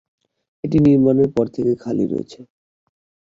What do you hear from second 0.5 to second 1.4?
এটি নির্মাণের